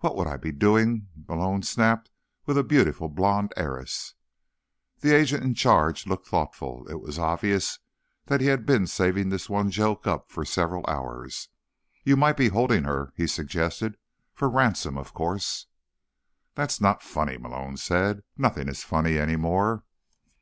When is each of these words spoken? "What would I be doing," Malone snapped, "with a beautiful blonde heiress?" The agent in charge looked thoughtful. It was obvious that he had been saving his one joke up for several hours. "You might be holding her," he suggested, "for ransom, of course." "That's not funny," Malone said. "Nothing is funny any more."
"What 0.00 0.14
would 0.16 0.26
I 0.26 0.36
be 0.36 0.52
doing," 0.52 1.08
Malone 1.26 1.62
snapped, 1.62 2.10
"with 2.44 2.58
a 2.58 2.62
beautiful 2.62 3.08
blonde 3.08 3.54
heiress?" 3.56 4.12
The 5.00 5.16
agent 5.16 5.42
in 5.42 5.54
charge 5.54 6.06
looked 6.06 6.28
thoughtful. 6.28 6.86
It 6.90 7.00
was 7.00 7.18
obvious 7.18 7.78
that 8.26 8.42
he 8.42 8.48
had 8.48 8.66
been 8.66 8.86
saving 8.86 9.30
his 9.30 9.48
one 9.48 9.70
joke 9.70 10.06
up 10.06 10.30
for 10.30 10.44
several 10.44 10.84
hours. 10.86 11.48
"You 12.02 12.14
might 12.14 12.36
be 12.36 12.48
holding 12.48 12.84
her," 12.84 13.14
he 13.16 13.26
suggested, 13.26 13.96
"for 14.34 14.50
ransom, 14.50 14.98
of 14.98 15.14
course." 15.14 15.64
"That's 16.54 16.78
not 16.78 17.02
funny," 17.02 17.38
Malone 17.38 17.78
said. 17.78 18.22
"Nothing 18.36 18.68
is 18.68 18.84
funny 18.84 19.16
any 19.16 19.36
more." 19.36 19.84